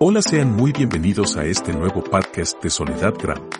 [0.00, 3.50] Hola, sean muy bienvenidos a este nuevo podcast de Soledad Gram.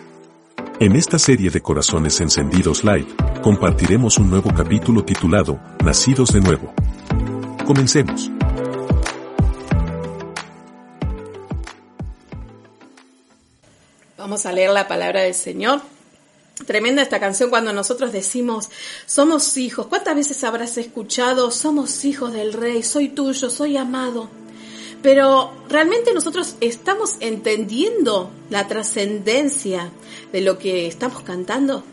[0.79, 3.07] En esta serie de Corazones Encendidos Live,
[3.43, 6.73] compartiremos un nuevo capítulo titulado Nacidos de Nuevo.
[7.67, 8.31] Comencemos.
[14.17, 15.81] Vamos a leer la palabra del Señor.
[16.65, 18.69] Tremenda esta canción cuando nosotros decimos,
[19.05, 19.87] somos hijos.
[19.87, 24.38] ¿Cuántas veces habrás escuchado, somos hijos del rey, soy tuyo, soy amado?
[25.01, 29.91] Pero realmente nosotros estamos entendiendo la trascendencia
[30.31, 31.83] de lo que estamos cantando.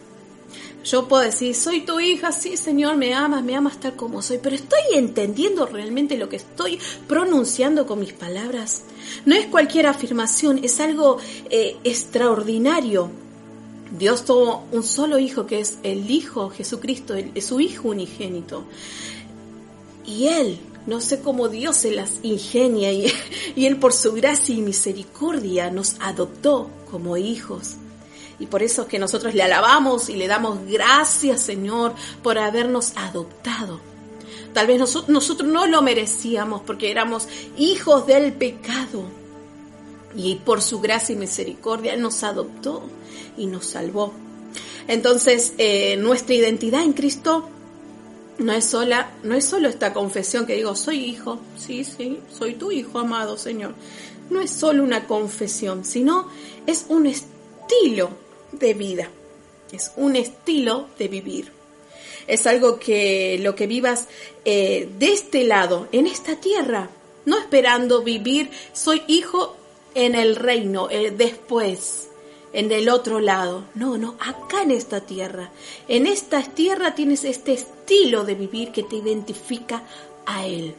[0.84, 4.38] Yo puedo decir, soy tu hija, sí Señor, me amas, me amas tal como soy,
[4.40, 6.78] pero estoy entendiendo realmente lo que estoy
[7.08, 8.84] pronunciando con mis palabras.
[9.24, 11.18] No es cualquier afirmación, es algo
[11.50, 13.10] eh, extraordinario.
[13.98, 18.64] Dios tuvo un solo hijo que es el Hijo Jesucristo, es su Hijo unigénito.
[20.06, 23.12] Y Él no sé cómo Dios se las ingenia y,
[23.56, 27.74] Él por su gracia y misericordia nos adoptó como hijos.
[28.38, 32.92] Y por eso es que nosotros le alabamos y le damos gracias, Señor, por habernos
[32.96, 33.80] adoptado.
[34.52, 39.04] Tal vez nosotros, no lo merecíamos porque éramos hijos del pecado.
[40.14, 42.84] Y por su gracia y misericordia Él nos adoptó
[43.36, 44.14] y nos salvó.
[44.88, 47.50] Entonces, eh, nuestra identidad en Cristo
[48.38, 52.54] no es sola, no es solo esta confesión que digo, soy hijo, sí, sí, soy
[52.54, 53.74] tu hijo amado, Señor.
[54.30, 56.28] No es solo una confesión, sino
[56.66, 58.10] es un estilo
[58.52, 59.08] de vida.
[59.72, 61.52] Es un estilo de vivir.
[62.26, 64.08] Es algo que lo que vivas
[64.44, 66.90] eh, de este lado, en esta tierra,
[67.24, 69.56] no esperando vivir, soy hijo
[69.94, 72.08] en el reino, eh, después
[72.56, 73.64] en el otro lado.
[73.74, 75.50] No, no, acá en esta tierra.
[75.88, 79.82] En esta tierra tienes este estilo de vivir que te identifica
[80.24, 80.74] a Él.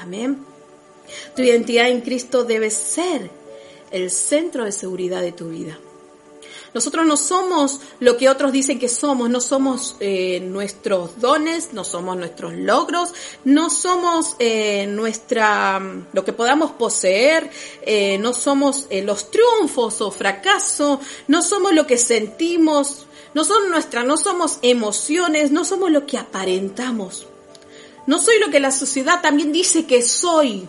[0.00, 0.38] Amén.
[1.34, 3.30] Tu identidad en Cristo debe ser
[3.90, 5.76] el centro de seguridad de tu vida.
[6.74, 11.82] Nosotros no somos lo que otros dicen que somos, no somos eh, nuestros dones, no
[11.82, 13.14] somos nuestros logros,
[13.44, 15.80] no somos eh, nuestra
[16.12, 17.50] lo que podamos poseer,
[17.82, 24.02] eh, no somos los triunfos o fracaso, no somos lo que sentimos, no son nuestra,
[24.04, 27.26] no somos emociones, no somos lo que aparentamos.
[28.06, 30.66] No soy lo que la sociedad también dice que soy.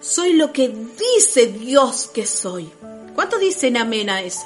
[0.00, 2.70] Soy lo que dice Dios que soy.
[3.14, 4.44] ¿Cuántos dicen amén a eso?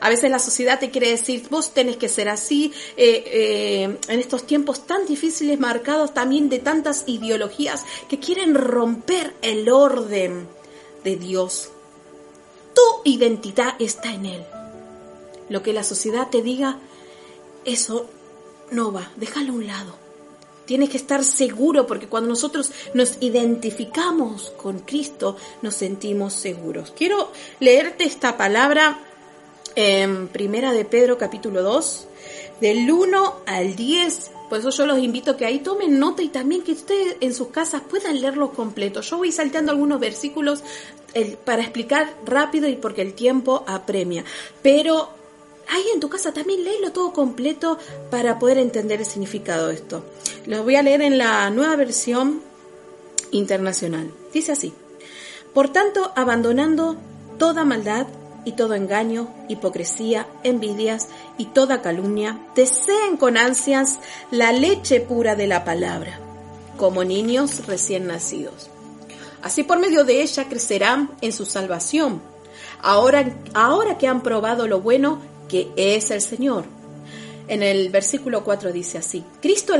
[0.00, 4.20] A veces la sociedad te quiere decir, vos tenés que ser así, eh, eh, en
[4.20, 10.48] estos tiempos tan difíciles, marcados también de tantas ideologías que quieren romper el orden
[11.04, 11.70] de Dios.
[12.74, 14.44] Tu identidad está en Él.
[15.48, 16.78] Lo que la sociedad te diga,
[17.64, 18.08] eso
[18.70, 20.04] no va, déjalo a un lado.
[20.64, 26.92] Tienes que estar seguro porque cuando nosotros nos identificamos con Cristo nos sentimos seguros.
[26.96, 27.30] Quiero
[27.60, 28.98] leerte esta palabra
[29.76, 32.08] en Primera de Pedro capítulo 2,
[32.60, 34.30] del 1 al 10.
[34.48, 37.48] Por eso yo los invito que ahí tomen nota y también que ustedes en sus
[37.48, 39.00] casas puedan leerlo completo.
[39.00, 40.62] Yo voy salteando algunos versículos
[41.44, 44.24] para explicar rápido y porque el tiempo apremia.
[44.62, 45.08] Pero
[45.68, 47.78] ahí en tu casa también léelo todo completo
[48.10, 50.04] para poder entender el significado de esto.
[50.46, 52.42] Los voy a leer en la nueva versión
[53.30, 54.10] internacional.
[54.32, 54.72] Dice así.
[55.52, 56.96] Por tanto, abandonando
[57.38, 58.06] toda maldad,
[58.44, 63.98] y todo engaño, hipocresía, envidias y toda calumnia, deseen con ansias
[64.30, 66.18] la leche pura de la palabra,
[66.76, 68.70] como niños recién nacidos.
[69.42, 72.22] Así por medio de ella crecerán en su salvación,
[72.80, 76.64] ahora, ahora que han probado lo bueno que es el Señor.
[77.48, 79.74] En el versículo 4 dice así, Cristo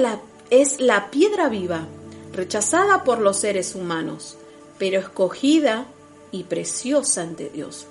[0.50, 1.86] es la piedra viva,
[2.32, 4.36] rechazada por los seres humanos,
[4.78, 5.86] pero escogida
[6.30, 7.86] y preciosa ante Dios.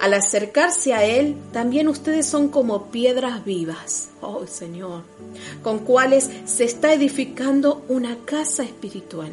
[0.00, 5.02] Al acercarse a Él, también ustedes son como piedras vivas, oh Señor,
[5.62, 9.28] con cuales se está edificando una casa espiritual.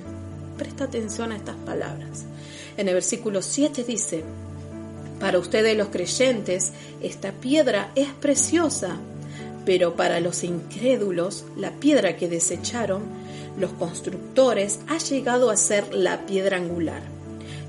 [0.57, 2.25] Presta atención a estas palabras.
[2.75, 4.25] En el versículo 7 dice,
[5.21, 8.97] para ustedes los creyentes, esta piedra es preciosa,
[9.65, 13.03] pero para los incrédulos, la piedra que desecharon
[13.57, 17.16] los constructores ha llegado a ser la piedra angular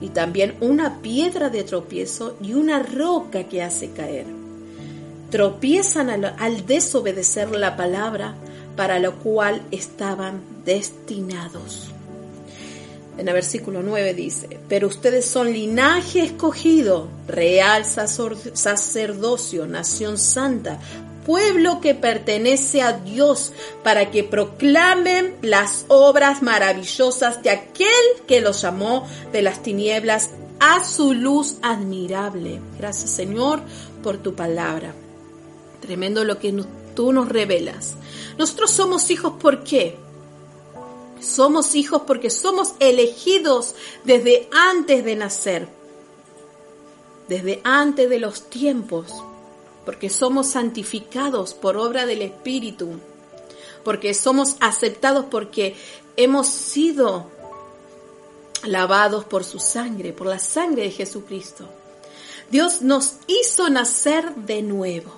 [0.00, 4.27] y también una piedra de tropiezo y una roca que hace caer.
[5.31, 8.35] Tropiezan al, desobedecer la palabra
[8.77, 11.91] para lo cual estaban destinados.
[13.19, 20.79] En el versículo 9 dice, pero ustedes son linaje escogido, real sacerdocio, nación santa,
[21.29, 23.53] pueblo que pertenece a Dios,
[23.85, 27.91] para que proclamen las obras maravillosas de aquel
[28.27, 32.63] que los llamó de las tinieblas a su luz admirable.
[32.79, 33.61] Gracias Señor
[34.03, 34.95] por tu palabra.
[35.83, 36.65] Tremendo lo que
[36.95, 37.97] tú nos revelas.
[38.39, 39.99] Nosotros somos hijos, ¿por qué?
[41.21, 45.69] Somos hijos porque somos elegidos desde antes de nacer,
[47.29, 49.13] desde antes de los tiempos,
[49.88, 53.00] porque somos santificados por obra del Espíritu,
[53.85, 55.76] porque somos aceptados porque
[56.14, 57.31] hemos sido
[58.64, 61.67] lavados por su sangre, por la sangre de Jesucristo.
[62.50, 65.11] Dios nos hizo nacer de nuevo.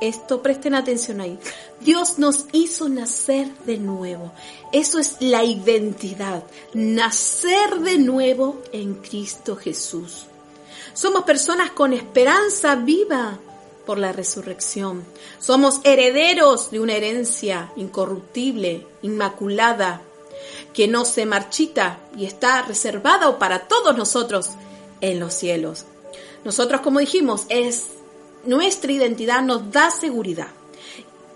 [0.00, 1.36] Esto presten atención ahí.
[1.80, 4.30] Dios nos hizo nacer de nuevo.
[4.72, 6.44] Eso es la identidad.
[6.72, 10.26] Nacer de nuevo en Cristo Jesús.
[10.92, 13.38] Somos personas con esperanza viva
[13.86, 15.04] por la resurrección.
[15.38, 20.02] Somos herederos de una herencia incorruptible, inmaculada,
[20.72, 24.50] que no se marchita y está reservada para todos nosotros
[25.00, 25.86] en los cielos.
[26.44, 27.86] Nosotros, como dijimos, es
[28.44, 30.48] nuestra identidad nos da seguridad.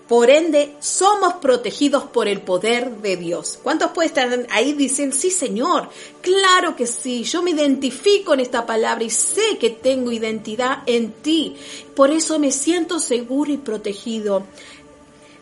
[0.07, 3.57] Por ende, somos protegidos por el poder de Dios.
[3.63, 5.89] ¿Cuántos pueden estar ahí dicen, sí Señor?
[6.21, 11.11] Claro que sí, yo me identifico en esta palabra y sé que tengo identidad en
[11.11, 11.55] ti.
[11.95, 14.43] Por eso me siento seguro y protegido.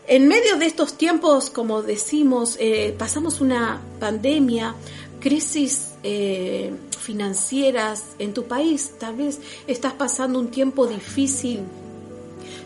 [0.06, 4.74] En medio de estos tiempos, como decimos, eh, pasamos una pandemia,
[5.20, 11.60] crisis eh, financieras en tu país, tal vez estás pasando un tiempo difícil,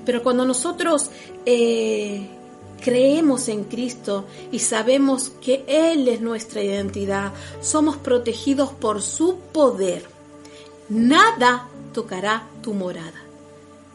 [0.08, 1.10] pero cuando nosotros
[1.44, 2.26] eh,
[2.82, 10.06] creemos en Cristo y sabemos que Él es nuestra identidad, somos protegidos por su poder.
[10.88, 13.20] Nada tocará tu morada,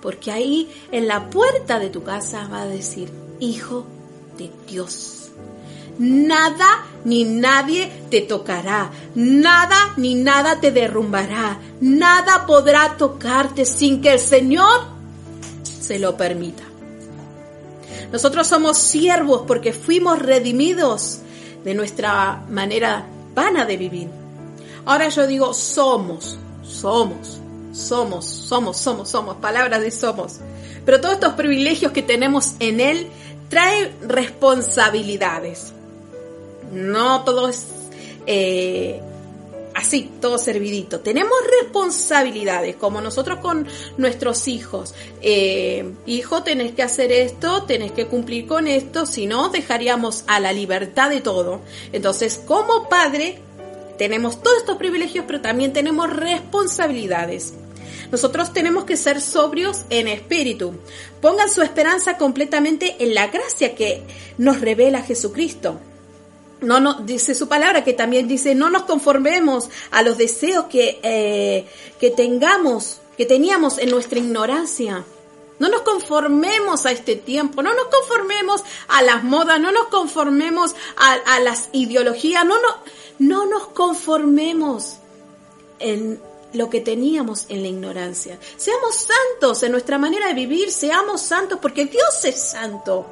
[0.03, 3.09] porque ahí en la puerta de tu casa va a decir,
[3.39, 3.87] Hijo
[4.37, 5.31] de Dios.
[5.97, 14.13] Nada ni nadie te tocará, nada ni nada te derrumbará, nada podrá tocarte sin que
[14.13, 14.92] el Señor
[15.83, 16.63] se lo permita.
[18.11, 21.19] Nosotros somos siervos porque fuimos redimidos
[21.63, 24.07] de nuestra manera vana de vivir.
[24.85, 27.39] Ahora yo digo somos, somos,
[27.73, 30.39] somos, somos, somos, somos, palabras de somos.
[30.85, 33.07] Pero todos estos privilegios que tenemos en Él
[33.49, 35.73] traen responsabilidades.
[36.71, 37.65] No todo es
[38.25, 39.01] eh,
[39.83, 41.01] así, todo servidito.
[41.01, 44.95] Tenemos responsabilidades, como nosotros con nuestros hijos.
[45.21, 50.39] Eh, hijo, tenés que hacer esto, tenés que cumplir con esto, si no, dejaríamos a
[50.39, 51.61] la libertad de todo.
[51.91, 53.39] Entonces, como padre,
[53.97, 57.53] tenemos todos estos privilegios, pero también tenemos responsabilidades.
[58.09, 60.75] Nosotros tenemos que ser sobrios en espíritu.
[61.19, 64.03] Pongan su esperanza completamente en la gracia que
[64.37, 65.79] nos revela Jesucristo
[66.63, 70.99] no, no, dice su palabra que también dice, no nos conformemos a los deseos que,
[71.03, 71.65] eh,
[71.99, 75.03] que tengamos, que teníamos en nuestra ignorancia.
[75.59, 80.75] No nos conformemos a este tiempo, no nos conformemos a las modas, no nos conformemos
[80.97, 82.69] a, las ideologías, no, no,
[83.19, 84.97] no nos conformemos
[85.79, 86.19] en
[86.53, 88.39] lo que teníamos en la ignorancia.
[88.57, 93.05] Seamos santos en nuestra manera de vivir, seamos santos porque Dios es santo.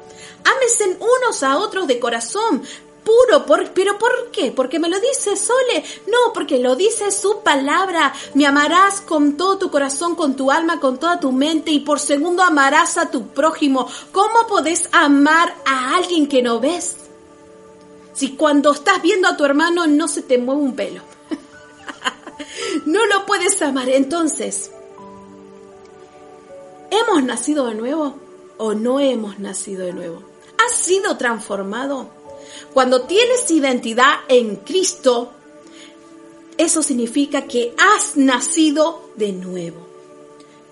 [0.44, 2.62] Ámense unos a otros de corazón,
[3.04, 3.44] puro.
[3.46, 4.52] Por, ¿Pero por qué?
[4.52, 5.84] ¿Porque me lo dice Sole?
[6.06, 8.12] No, porque lo dice su palabra.
[8.34, 12.00] Me amarás con todo tu corazón, con tu alma, con toda tu mente y por
[12.00, 13.88] segundo amarás a tu prójimo.
[14.12, 16.96] ¿Cómo podés amar a alguien que no ves?
[18.14, 21.02] Si cuando estás viendo a tu hermano no se te mueve un pelo.
[22.86, 23.88] no lo puedes amar.
[23.88, 24.70] Entonces,
[26.90, 28.16] ¿hemos nacido de nuevo
[28.58, 30.22] o no hemos nacido de nuevo?
[30.58, 32.21] ¿Has sido transformado?
[32.72, 35.32] Cuando tienes identidad en Cristo,
[36.56, 39.92] eso significa que has nacido de nuevo.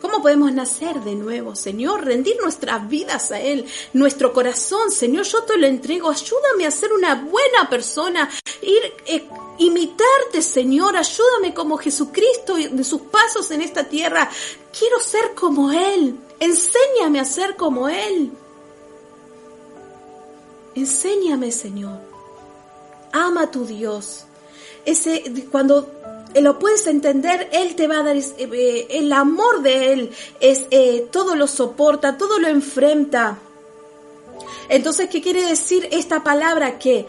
[0.00, 2.06] ¿Cómo podemos nacer de nuevo, Señor?
[2.06, 6.09] Rendir nuestras vidas a Él, nuestro corazón, Señor, yo te lo entrego.
[6.09, 8.30] Ayúdame a ser una buena persona,
[8.62, 9.28] ir, eh,
[9.59, 10.97] imitarte, Señor.
[10.97, 14.30] Ayúdame como Jesucristo de sus pasos en esta tierra.
[14.76, 16.18] Quiero ser como Él.
[16.38, 18.32] Enséñame a ser como Él.
[20.75, 21.99] Enséñame, Señor.
[23.12, 24.25] Ama a tu Dios.
[24.85, 25.91] Ese, cuando
[26.35, 30.11] lo puedes entender, Él te va a dar eh, el amor de Él,
[30.41, 33.39] es, eh, todo lo soporta, todo lo enfrenta.
[34.69, 36.79] Entonces, ¿qué quiere decir esta palabra?
[36.79, 37.07] Que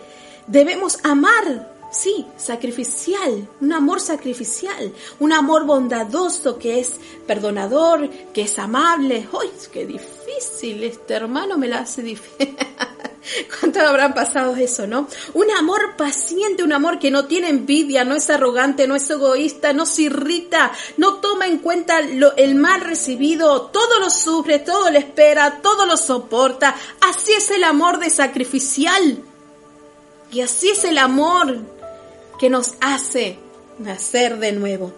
[0.48, 6.94] debemos amar, sí, sacrificial, un amor sacrificial, un amor bondadoso que es
[7.28, 9.28] perdonador, que es amable.
[9.32, 12.58] ¡Uy, qué difícil, este hermano me la hace difícil.
[13.60, 15.08] ¿Cuánto habrán pasado eso, no?
[15.34, 19.74] Un amor paciente, un amor que no tiene envidia, no es arrogante, no es egoísta,
[19.74, 24.90] no se irrita, no toma en cuenta lo, el mal recibido, todo lo sufre, todo
[24.90, 26.76] lo espera, todo lo soporta.
[27.02, 29.24] Así es el amor de sacrificial.
[30.32, 31.60] Y así es el amor
[32.40, 33.38] que nos hace
[33.80, 34.94] nacer de nuevo.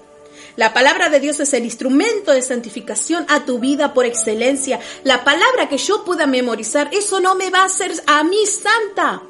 [0.55, 4.79] La palabra de Dios es el instrumento de santificación a tu vida por excelencia.
[5.03, 9.23] La palabra que yo pueda memorizar, eso no me va a hacer a mí santa,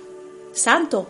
[0.51, 1.07] santo,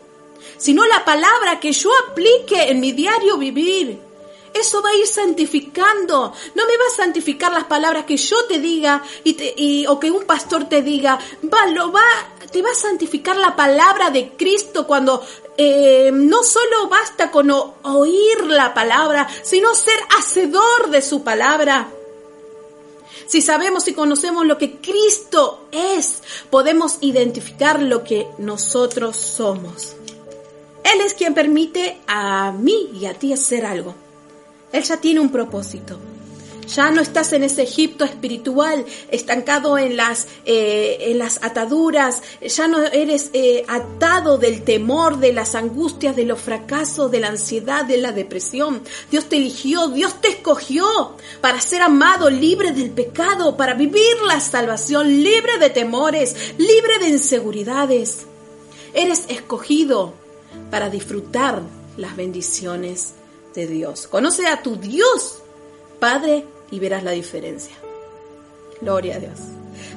[0.58, 4.13] sino la palabra que yo aplique en mi diario vivir.
[4.54, 6.34] Eso va a ir santificando.
[6.54, 10.26] No me va a santificar las palabras que yo te diga y, o que un
[10.26, 11.20] pastor te diga.
[11.52, 12.06] Va, lo va,
[12.52, 15.26] te va a santificar la palabra de Cristo cuando
[15.58, 21.90] eh, no solo basta con oír la palabra, sino ser hacedor de su palabra.
[23.26, 29.96] Si sabemos y conocemos lo que Cristo es, podemos identificar lo que nosotros somos.
[30.84, 33.96] Él es quien permite a mí y a ti hacer algo.
[34.74, 36.00] Él ya tiene un propósito.
[36.68, 42.68] Ya no estás en ese Egipto espiritual, estancado en las, eh, en las ataduras, ya
[42.68, 47.86] no eres eh, atado del temor, de las angustias, de los fracasos, de la ansiedad,
[47.86, 48.82] de la depresión.
[49.12, 54.40] Dios te eligió, Dios te escogió para ser amado, libre del pecado, para vivir la
[54.40, 58.26] salvación, libre de temores, libre de inseguridades.
[58.94, 60.14] Eres escogido
[60.72, 61.62] para disfrutar
[61.98, 63.16] las bendiciones
[63.54, 64.08] de Dios.
[64.08, 65.40] Conoce a tu Dios,
[66.00, 67.76] Padre y verás la diferencia.
[68.82, 69.40] Gloria a Dios.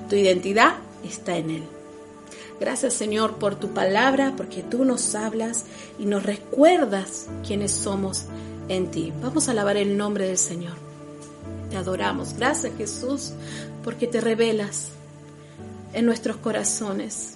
[0.08, 1.62] Tu identidad está en Él.
[2.60, 5.64] Gracias Señor por tu palabra, porque tú nos hablas
[5.98, 8.24] y nos recuerdas quiénes somos
[8.68, 9.12] en ti.
[9.20, 10.74] Vamos a alabar el nombre del Señor.
[11.70, 12.34] Te adoramos.
[12.34, 13.32] Gracias Jesús,
[13.84, 14.88] porque te revelas
[15.92, 17.35] en nuestros corazones.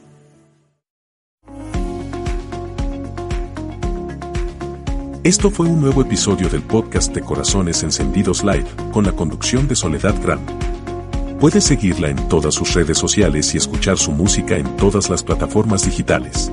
[5.30, 9.76] Esto fue un nuevo episodio del podcast de Corazones Encendidos Live, con la conducción de
[9.76, 10.40] Soledad Gram.
[11.38, 15.84] Puedes seguirla en todas sus redes sociales y escuchar su música en todas las plataformas
[15.84, 16.50] digitales.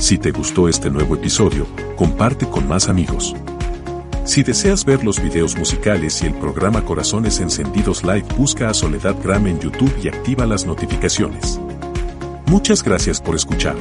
[0.00, 1.64] Si te gustó este nuevo episodio,
[1.94, 3.36] comparte con más amigos.
[4.24, 9.14] Si deseas ver los videos musicales y el programa Corazones Encendidos Live, busca a Soledad
[9.22, 11.60] Gram en YouTube y activa las notificaciones.
[12.46, 13.76] Muchas gracias por escuchar.